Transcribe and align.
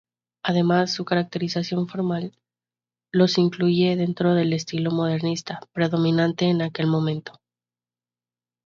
Además, 0.43 0.91
su 0.91 1.05
caracterización 1.05 1.87
formal 1.87 2.33
los 3.13 3.37
incluye 3.37 3.95
dentro 3.95 4.33
del 4.33 4.51
estilo 4.53 4.89
modernista, 4.89 5.59
predominante 5.73 6.45
en 6.45 6.63
aquel 6.63 6.87
momento. 6.87 7.39